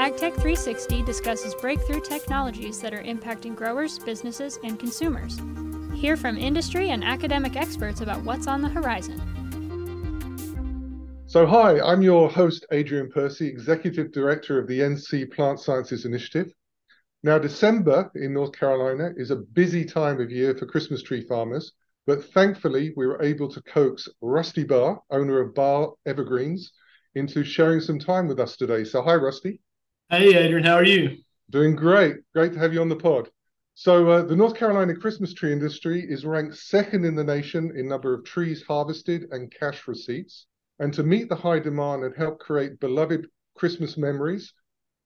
[0.00, 5.38] AgTech 360 discusses breakthrough technologies that are impacting growers, businesses, and consumers.
[5.94, 9.20] Hear from industry and academic experts about what's on the horizon.
[11.26, 16.50] So, hi, I'm your host, Adrian Percy, Executive Director of the NC Plant Sciences Initiative.
[17.22, 21.72] Now, December in North Carolina is a busy time of year for Christmas tree farmers,
[22.06, 26.72] but thankfully we were able to coax Rusty Barr, owner of Barr Evergreens,
[27.14, 28.84] into sharing some time with us today.
[28.84, 29.60] So, hi, Rusty.
[30.12, 31.18] Hey, Adrian, how are you?
[31.50, 32.16] Doing great.
[32.34, 33.30] Great to have you on the pod.
[33.74, 37.86] So, uh, the North Carolina Christmas tree industry is ranked second in the nation in
[37.86, 40.48] number of trees harvested and cash receipts.
[40.80, 44.52] And to meet the high demand and help create beloved Christmas memories,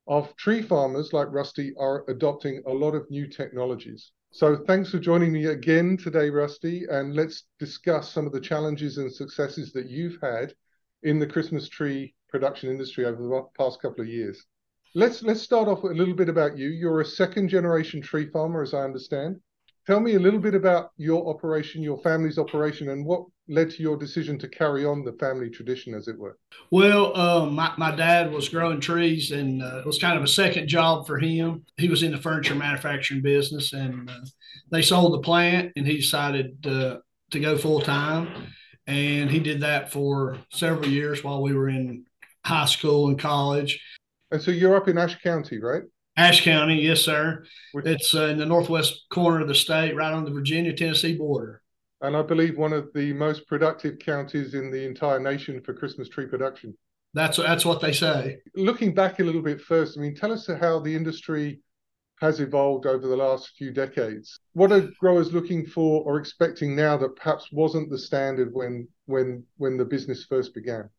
[0.07, 4.11] of tree farmers like Rusty are adopting a lot of new technologies.
[4.31, 8.97] So thanks for joining me again today, Rusty, and let's discuss some of the challenges
[8.97, 10.55] and successes that you've had
[11.03, 14.43] in the Christmas tree production industry over the past couple of years.
[14.97, 16.69] Let's let's start off with a little bit about you.
[16.69, 19.41] You're a second generation tree farmer, as I understand.
[19.89, 23.83] Tell me a little bit about your operation, your family's operation, and what led to
[23.83, 26.39] your decision to carry on the family tradition, as it were?
[26.71, 30.29] Well, um, my, my dad was growing trees, and uh, it was kind of a
[30.29, 31.65] second job for him.
[31.77, 34.21] He was in the furniture manufacturing business, and uh,
[34.71, 36.99] they sold the plant, and he decided uh,
[37.33, 38.29] to go full time.
[38.87, 42.05] And he did that for several years while we were in
[42.47, 43.81] high school and college.
[44.35, 45.85] And so you're up in Ashe County, right?
[46.17, 47.45] Ashe County, yes, sir.
[47.71, 51.17] Which, it's uh, in the northwest corner of the state, right on the Virginia Tennessee
[51.17, 51.63] border.
[52.01, 56.09] And I believe one of the most productive counties in the entire nation for Christmas
[56.09, 56.77] tree production.
[57.15, 58.39] That's that's what they say.
[58.57, 61.61] Looking back a little bit first, I mean, tell us how the industry
[62.21, 64.41] has evolved over the last few decades.
[64.55, 69.45] What are growers looking for or expecting now that perhaps wasn't the standard when when
[69.59, 70.91] when the business first began?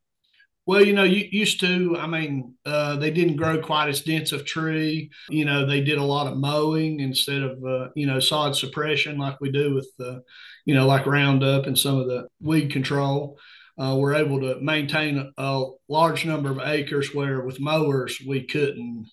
[0.68, 4.32] Well, you know, you used to, I mean, uh, they didn't grow quite as dense
[4.32, 5.12] of tree.
[5.30, 9.20] You know, they did a lot of mowing instead of, uh, you know, sod suppression
[9.20, 10.20] like we do with, uh,
[10.66, 13.38] you know, like Roundup and some of the weed control.
[13.78, 18.44] Uh, we're able to maintain a, a, large number of acres where with mowers we
[18.44, 19.06] couldn't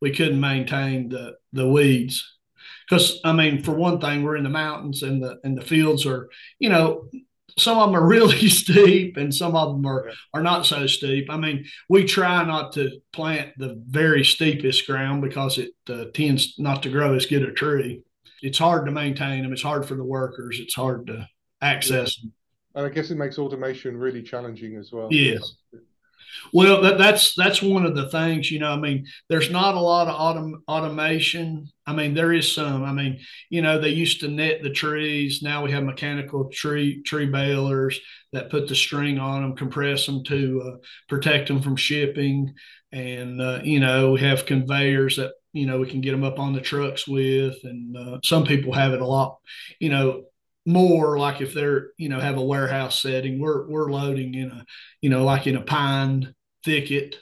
[0.00, 2.38] we couldn't maintain the the weeds
[2.88, 6.06] because I mean for one thing we're in the mountains and the and the fields
[6.06, 7.08] are you know
[7.58, 11.30] some of them are really steep and some of them are, are not so steep.
[11.30, 16.54] I mean, we try not to plant the very steepest ground because it uh, tends
[16.58, 18.02] not to grow as good a tree.
[18.42, 19.52] It's hard to maintain them.
[19.52, 20.58] It's hard for the workers.
[20.60, 21.28] It's hard to
[21.60, 22.32] access them.
[22.74, 25.08] And I guess it makes automation really challenging as well.
[25.10, 25.56] Yes.
[26.52, 28.70] Well, that, that's that's one of the things, you know.
[28.72, 31.68] I mean, there's not a lot of autom- automation.
[31.86, 32.84] I mean, there is some.
[32.84, 35.42] I mean, you know, they used to net the trees.
[35.42, 37.98] Now we have mechanical tree tree balers
[38.32, 40.76] that put the string on them, compress them to uh,
[41.08, 42.54] protect them from shipping,
[42.92, 46.38] and uh, you know, we have conveyors that you know we can get them up
[46.38, 49.38] on the trucks with, and uh, some people have it a lot,
[49.78, 50.24] you know,
[50.68, 54.64] more like if they're you know have a warehouse setting we're we're loading in a
[55.00, 56.34] you know like in a pine
[56.64, 57.16] thicket.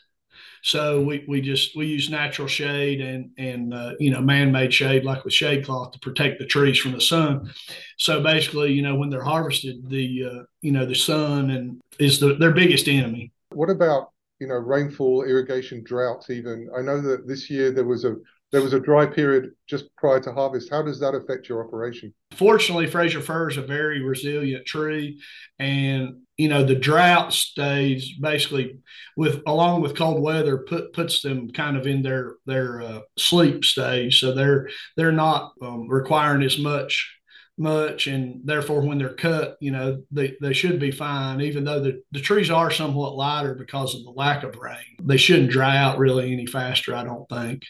[0.63, 5.05] So we, we just we use natural shade and and uh, you know man-made shade
[5.05, 7.53] like with shade cloth to protect the trees from the sun.
[7.99, 12.19] So basically you know when they're harvested the uh, you know the sun and is
[12.19, 13.33] the, their biggest enemy.
[13.51, 16.69] What about you know rainfall irrigation droughts even?
[16.77, 18.17] I know that this year there was a
[18.53, 20.71] there was a dry period just prior to harvest.
[20.71, 22.15] How does that affect your operation?
[22.33, 25.21] Fortunately, Fraser fir is a very resilient tree,
[25.59, 28.79] and you know the drought stays basically
[29.17, 33.65] with along with cold weather put puts them kind of in their their uh, sleep
[33.65, 37.17] stage, so they're they're not um, requiring as much
[37.59, 41.81] much and therefore when they're cut you know they, they should be fine even though
[41.81, 45.77] the, the trees are somewhat lighter because of the lack of rain they shouldn't dry
[45.77, 47.63] out really any faster i don't think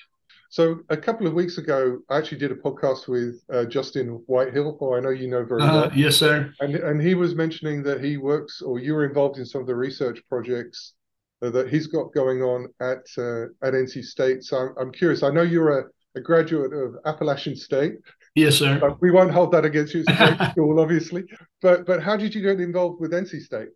[0.56, 4.78] so a couple of weeks ago, I actually did a podcast with uh, Justin Whitehill,
[4.81, 5.93] who I know you know very uh, well.
[5.94, 6.50] Yes, sir.
[6.61, 9.67] And and he was mentioning that he works, or you were involved in some of
[9.67, 10.94] the research projects
[11.43, 14.44] uh, that he's got going on at uh, at NC State.
[14.44, 15.23] So I'm, I'm curious.
[15.23, 15.85] I know you're a,
[16.17, 17.97] a graduate of Appalachian State.
[18.35, 18.79] Yes, sir.
[18.81, 20.05] But we won't hold that against you.
[20.06, 21.25] It's a great school, obviously.
[21.61, 23.69] But but how did you get involved with NC State?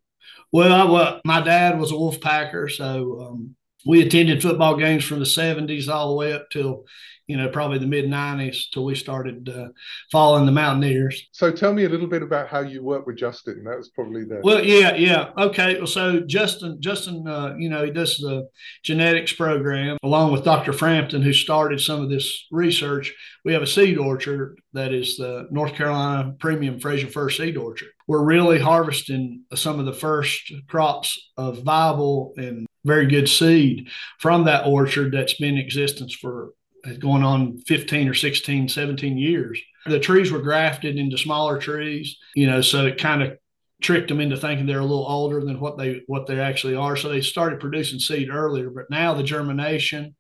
[0.51, 3.55] Well, I, well, my dad was a Wolf Packer, so um,
[3.87, 6.85] we attended football games from the 70s all the way up till
[7.31, 9.69] you know, probably the mid 90s till we started uh,
[10.11, 11.29] following the Mountaineers.
[11.31, 13.63] So tell me a little bit about how you work with Justin.
[13.63, 14.41] That was probably the.
[14.43, 15.31] Well, yeah, yeah.
[15.39, 15.77] Okay.
[15.77, 18.49] Well, so Justin, Justin, uh, you know, he does the
[18.83, 20.73] genetics program along with Dr.
[20.73, 23.15] Frampton, who started some of this research.
[23.45, 27.89] We have a seed orchard that is the North Carolina Premium Fraser Fir Seed Orchard.
[28.07, 33.89] We're really harvesting some of the first crops of viable and very good seed
[34.19, 36.51] from that orchard that's been in existence for
[36.87, 39.61] uh, going on 15 or 16, 17 years.
[39.87, 43.39] The trees were grafted into smaller trees, you know, so it kind of
[43.81, 46.97] tricked them into thinking they're a little older than what they what they actually are.
[46.97, 50.15] So they started producing seed earlier, but now the germination,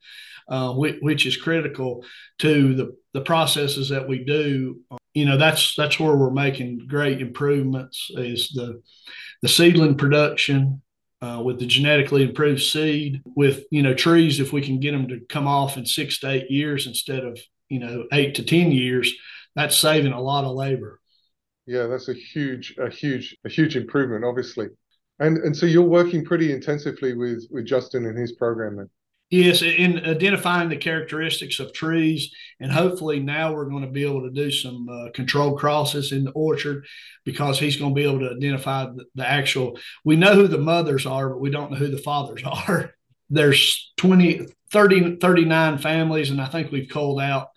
[0.49, 2.05] uh, which, which, is critical
[2.39, 4.81] to the the processes that we do,
[5.15, 8.11] you know, that's that's where we're making great improvements.
[8.15, 8.83] Is the
[9.43, 10.83] the seedling production
[11.23, 15.09] uh, with the genetically improved seed with you know trees if we can get them
[15.09, 18.73] to come off in six to eight years instead of you know eight to ten
[18.73, 19.13] years
[19.55, 21.00] that's saving a lot of labor
[21.71, 24.67] yeah that's a huge a huge a huge improvement obviously
[25.21, 28.91] and and so you're working pretty intensively with with justin and his program then
[29.31, 34.23] Yes, in identifying the characteristics of trees, and hopefully now we're going to be able
[34.23, 36.85] to do some uh, controlled crosses in the orchard
[37.25, 39.79] because he's going to be able to identify the, the, actual.
[40.05, 42.93] We know who the mothers are, but we don't know who the fathers are.
[43.29, 47.51] There's 20, 30, 39 families, and I think we've culled out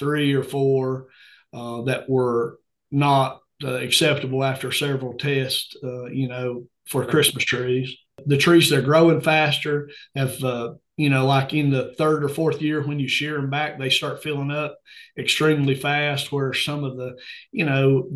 [0.00, 1.06] three or four
[1.52, 2.58] uh, that were
[2.90, 7.94] not uh, acceptable after several tests, uh, you know, for Christmas trees.
[8.26, 12.60] The trees they're growing faster have uh, you know, like in the third or fourth
[12.60, 14.76] year when you shear them back, they start filling up
[15.16, 16.30] extremely fast.
[16.30, 17.16] Where some of the,
[17.52, 18.06] you know,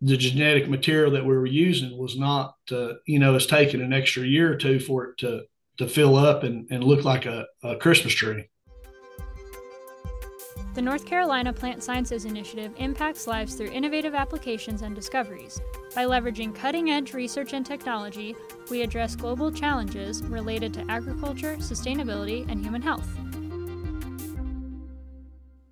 [0.00, 3.92] the genetic material that we were using was not, uh, you know, it's taken an
[3.92, 5.42] extra year or two for it to
[5.76, 8.48] to fill up and, and look like a, a Christmas tree.
[10.72, 15.60] The North Carolina Plant Sciences Initiative impacts lives through innovative applications and discoveries.
[15.96, 18.36] By leveraging cutting edge research and technology,
[18.70, 23.08] we address global challenges related to agriculture, sustainability, and human health.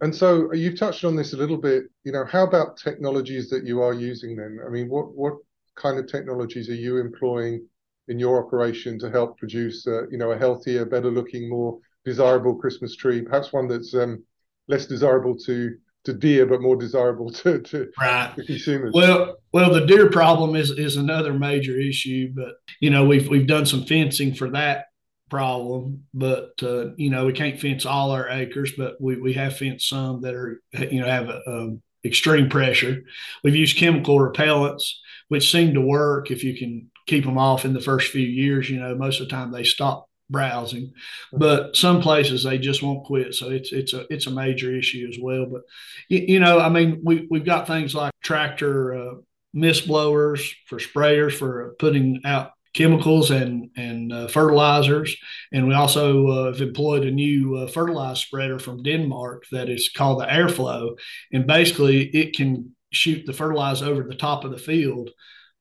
[0.00, 1.84] And so you've touched on this a little bit.
[2.02, 4.58] You know, how about technologies that you are using then?
[4.66, 5.34] I mean, what what
[5.76, 7.64] kind of technologies are you employing
[8.08, 12.56] in your operation to help produce, uh, you know, a healthier, better looking, more desirable
[12.56, 13.22] Christmas tree?
[13.22, 14.24] Perhaps one that's um,
[14.68, 18.32] less desirable to to deer, but more desirable to, to, right.
[18.34, 18.92] to consumers.
[18.94, 23.46] Well, well, the deer problem is is another major issue, but you know we've we've
[23.46, 24.86] done some fencing for that
[25.28, 29.56] problem, but uh, you know we can't fence all our acres, but we we have
[29.56, 33.02] fenced some that are you know have a, um, extreme pressure.
[33.42, 34.84] We've used chemical repellents,
[35.28, 38.70] which seem to work if you can keep them off in the first few years.
[38.70, 40.92] You know, most of the time they stop browsing.
[41.32, 45.06] But some places they just won't quit, so it's it's a it's a major issue
[45.08, 45.46] as well.
[45.46, 45.62] But
[46.08, 49.14] you, you know, I mean, we we've got things like tractor uh,
[49.54, 55.16] mist blowers for sprayers for putting out chemicals and and uh, fertilizers,
[55.52, 59.90] and we also uh, have employed a new uh, fertilizer spreader from Denmark that is
[59.94, 60.98] called the Airflow,
[61.32, 65.10] and basically it can shoot the fertilizer over the top of the field.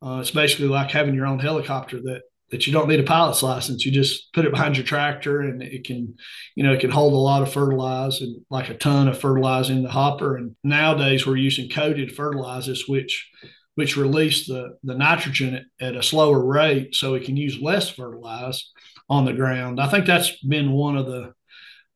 [0.02, 3.44] Uh, it's basically like having your own helicopter that that you don't need a pilot's
[3.44, 3.86] license.
[3.86, 6.16] You just put it behind your tractor and it can,
[6.56, 9.74] you know, it can hold a lot of fertilizer and like a ton of fertilizer
[9.74, 10.38] in the hopper.
[10.38, 13.30] And nowadays we're using coated fertilizers, which
[13.76, 18.58] which release the, the nitrogen at, a slower rate so it can use less fertilizer
[19.08, 19.80] on the ground.
[19.80, 21.34] I think that's been one of the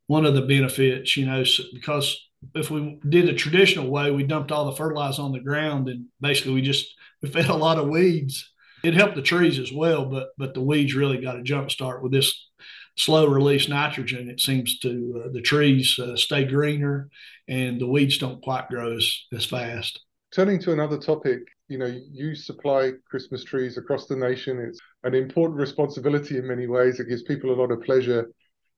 [0.06, 1.44] one of the benefits, you know,
[1.74, 5.89] because if we did the traditional way, we dumped all the fertilizer on the ground
[5.89, 8.50] and basically we just we fed a lot of weeds
[8.83, 12.01] it helped the trees as well, but but the weeds really got a jump start
[12.01, 12.49] with this
[12.97, 14.29] slow release nitrogen.
[14.29, 17.09] It seems to uh, the trees uh, stay greener
[17.47, 20.01] and the weeds don't quite grow as, as fast.
[20.33, 24.59] Turning to another topic, you know, you supply Christmas trees across the nation.
[24.59, 27.00] It's an important responsibility in many ways.
[27.00, 28.29] It gives people a lot of pleasure.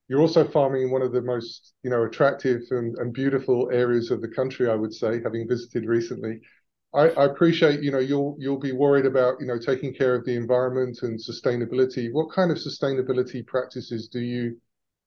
[0.07, 4.12] You're also farming in one of the most, you know, attractive and, and beautiful areas
[4.12, 6.39] of the country, I would say, having visited recently.
[6.93, 10.25] I, I, appreciate, you know, you'll you'll be worried about, you know, taking care of
[10.25, 12.12] the environment and sustainability.
[12.12, 14.57] What kind of sustainability practices do you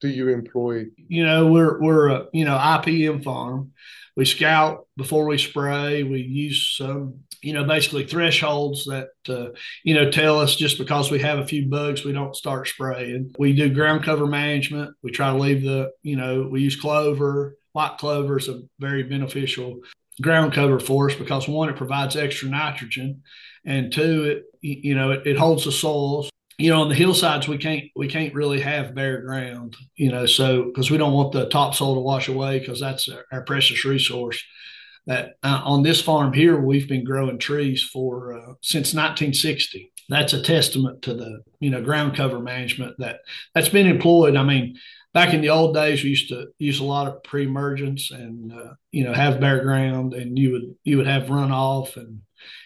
[0.01, 0.87] do you employ?
[1.09, 3.73] You know, we're we're a you know IPM farm.
[4.17, 6.03] We scout before we spray.
[6.03, 9.49] We use some, you know, basically thresholds that uh,
[9.85, 13.35] you know tell us just because we have a few bugs, we don't start spraying.
[13.39, 14.95] We do ground cover management.
[15.03, 17.57] We try to leave the, you know, we use clover.
[17.73, 19.81] White clover is a very beneficial
[20.23, 23.23] ground cover for us because one, it provides extra nitrogen,
[23.65, 26.31] and two, it you know it, it holds the soils.
[26.59, 30.27] you know, on the hillsides we can't we can't really have bare ground, you know,
[30.27, 33.85] so because we don't want the topsoil to wash away because that's our, our, precious
[33.85, 34.43] resource.
[35.07, 39.93] That uh, on this farm here we've been growing trees for uh, since 1960.
[40.09, 43.21] That's a testament to the you know ground cover management that
[43.55, 44.37] that's been employed.
[44.37, 44.77] I mean,
[45.17, 48.75] back in the old days we used to use a lot of pre-emergence and uh,
[48.93, 52.21] you know have bare ground and you would you would have runoff and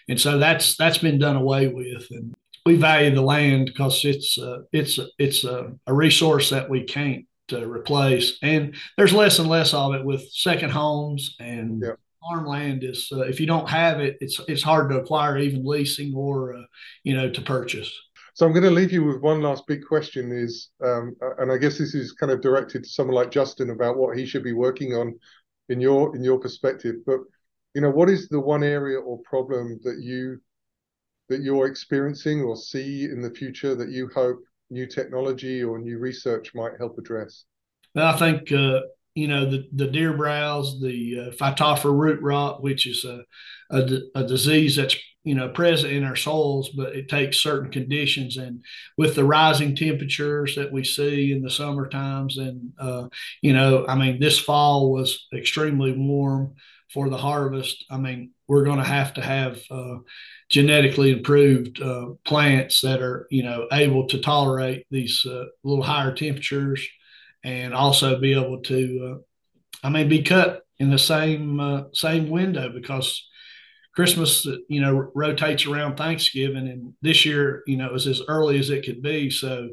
[0.09, 4.37] and so that's that's been done away with and we value the land because it's
[4.37, 9.49] uh, it's it's a, a, resource that we can't uh, replace, and there's less and
[9.49, 11.97] less of it with second homes and yep.
[12.21, 12.83] farmland.
[12.83, 16.55] Is uh, if you don't have it, it's it's hard to acquire, even leasing or
[16.55, 16.63] uh,
[17.03, 17.91] you know to purchase.
[18.41, 21.59] So I'm going to leave you with one last big question: is um, and I
[21.59, 24.51] guess this is kind of directed to someone like Justin about what he should be
[24.51, 25.13] working on
[25.69, 27.19] in your in your perspective, but
[27.75, 30.41] you know what is the one area or problem that you
[31.29, 34.39] that you're experiencing or see in the future that you hope
[34.71, 37.43] new technology or new research might help address?
[37.93, 38.79] Well, I think uh,
[39.13, 43.23] you know the the deer browse, the uh, phytophthora root rot, which is a,
[43.69, 48.37] a, a disease that's you know present in our soils, but it takes certain conditions.
[48.37, 48.63] And
[48.97, 53.07] with the rising temperatures that we see in the summer times, and uh,
[53.41, 56.55] you know, I mean, this fall was extremely warm
[56.93, 57.85] for the harvest.
[57.89, 59.97] I mean, we're going to have to have uh,
[60.49, 66.13] genetically improved uh, plants that are you know able to tolerate these uh, little higher
[66.13, 66.85] temperatures
[67.43, 72.29] and also be able to uh, i mean be cut in the same uh, same
[72.29, 73.29] window because
[73.95, 78.57] christmas you know rotates around thanksgiving and this year you know it was as early
[78.59, 79.69] as it could be so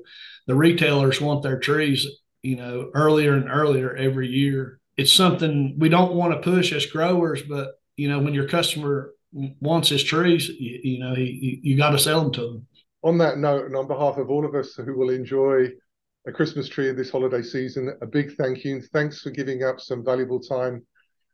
[0.46, 2.06] the retailers want their trees
[2.42, 6.86] you know earlier and earlier every year it's something we don't want to push as
[6.86, 11.76] growers but you know when your customer wants his trees, you, you know, he, you
[11.76, 12.66] got to sell them to them.
[13.02, 15.68] On that note, and on behalf of all of us who will enjoy
[16.26, 18.76] a Christmas tree this holiday season, a big thank you.
[18.76, 20.84] And thanks for giving up some valuable time,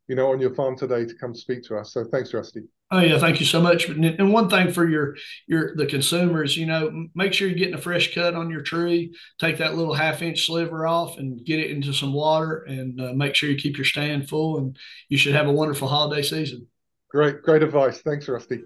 [0.08, 1.92] you know, on your farm today to come speak to us.
[1.92, 2.62] So thanks, Rusty.
[2.90, 3.88] Oh yeah, thank you so much.
[3.88, 7.80] And one thing for your your the consumers, you know, make sure you're getting a
[7.80, 9.16] fresh cut on your tree.
[9.40, 13.12] Take that little half inch sliver off and get it into some water, and uh,
[13.14, 14.58] make sure you keep your stand full.
[14.58, 14.76] And
[15.08, 16.66] you should have a wonderful holiday season.
[17.10, 18.00] Great, great advice.
[18.02, 18.64] Thanks, Rusty.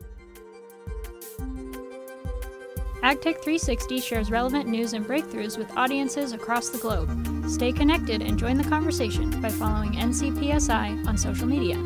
[3.03, 7.09] AgTech 360 shares relevant news and breakthroughs with audiences across the globe.
[7.49, 11.77] Stay connected and join the conversation by following NCPSI on social media.